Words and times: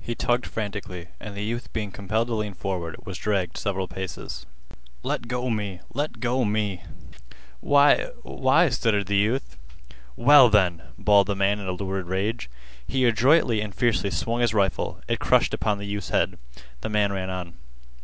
He 0.00 0.14
tugged 0.14 0.46
frantically, 0.46 1.08
and 1.18 1.34
the 1.36 1.42
youth 1.42 1.72
being 1.72 1.90
compelled 1.90 2.28
to 2.28 2.34
lean 2.36 2.54
forward 2.54 2.94
was 3.04 3.18
dragged 3.18 3.56
several 3.56 3.88
paces. 3.88 4.46
"Let 5.02 5.26
go 5.26 5.50
me! 5.50 5.80
Let 5.92 6.20
go 6.20 6.44
me!" 6.44 6.84
"Why—why—" 7.58 8.68
stuttered 8.68 9.08
the 9.08 9.16
youth. 9.16 9.56
"Well, 10.14 10.48
then!" 10.48 10.82
bawled 10.96 11.26
the 11.26 11.34
man 11.34 11.58
in 11.58 11.66
a 11.66 11.72
lurid 11.72 12.06
rage. 12.06 12.48
He 12.86 13.04
adroitly 13.04 13.60
and 13.60 13.74
fiercely 13.74 14.12
swung 14.12 14.42
his 14.42 14.54
rifle. 14.54 15.00
It 15.08 15.18
crushed 15.18 15.52
upon 15.52 15.78
the 15.78 15.86
youth's 15.86 16.10
head. 16.10 16.38
The 16.82 16.88
man 16.88 17.10
ran 17.12 17.28
on. 17.30 17.54